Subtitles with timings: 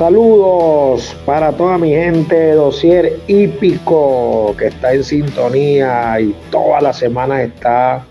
[0.00, 7.42] Saludos para toda mi gente Dosier Hípico que está en sintonía y toda la semana
[7.42, 8.06] está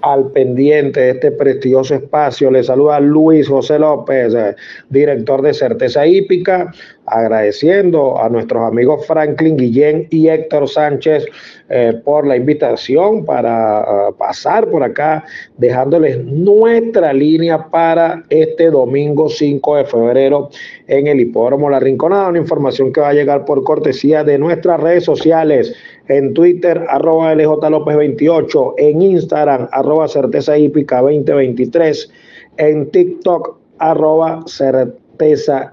[0.00, 2.50] al pendiente de este prestigioso espacio.
[2.50, 4.56] Le saluda Luis José López, eh,
[4.88, 6.72] director de Certeza Hípica,
[7.06, 11.26] agradeciendo a nuestros amigos Franklin Guillén y Héctor Sánchez
[11.68, 15.24] eh, por la invitación para ah, pasar por acá,
[15.58, 20.50] dejándoles nuestra línea para este domingo 5 de febrero
[20.86, 24.80] en el Hipódromo La Rinconada, una información que va a llegar por cortesía de nuestras
[24.80, 25.74] redes sociales
[26.08, 32.12] en Twitter, arroba LJ López 28, en Instagram, arroba Certeza Hípica 2023,
[32.58, 35.03] en TikTok, arroba Certeza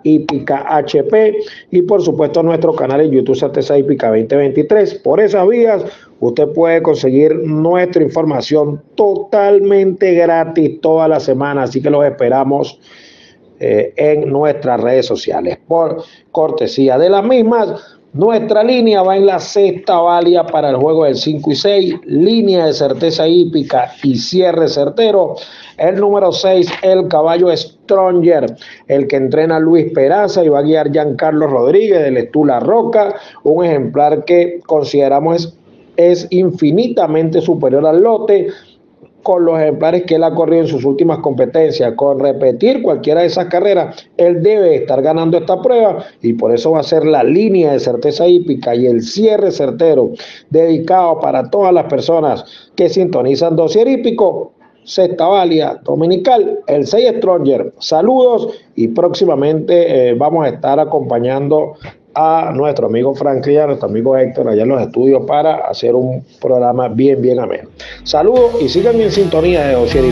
[0.03, 1.37] Hípica HP
[1.71, 4.95] y por supuesto nuestro canal en YouTube Certeza Hípica 2023.
[4.95, 5.83] Por esas vías
[6.19, 12.79] usted puede conseguir nuestra información totalmente gratis toda la semana, así que los esperamos
[13.59, 15.57] eh, en nuestras redes sociales.
[15.67, 21.05] Por cortesía de las mismas, nuestra línea va en la sexta válida para el juego
[21.05, 25.35] del 5 y 6, línea de certeza hípica y cierre certero.
[25.77, 28.53] El número 6, el caballo Stronger,
[28.87, 33.63] el que entrena Luis Peraza y va a guiar Giancarlo Rodríguez del Estula Roca, un
[33.63, 35.57] ejemplar que consideramos
[35.95, 38.47] es infinitamente superior al lote
[39.23, 43.27] con los ejemplares que él ha corrido en sus últimas competencias, con repetir cualquiera de
[43.27, 47.23] esas carreras, él debe estar ganando esta prueba y por eso va a ser la
[47.23, 50.11] línea de certeza hípica y el cierre certero
[50.49, 54.53] dedicado para todas las personas que sintonizan dossier hípico.
[54.83, 57.71] Sexta Valia Dominical, el 6 Stronger.
[57.77, 61.75] Saludos y próximamente eh, vamos a estar acompañando
[62.13, 66.23] a nuestro amigo Franklin, a nuestro amigo Héctor allá en los estudios para hacer un
[66.39, 67.69] programa bien, bien ameno.
[68.03, 70.05] Saludos y sigan en sintonía de Ocier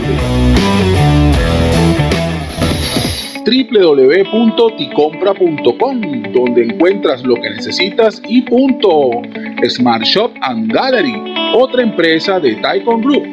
[3.44, 6.00] www.ticompra.com
[6.32, 9.10] donde encuentras lo que necesitas y punto.
[9.68, 13.24] Smart Shop and Gallery, otra empresa de Taikon Group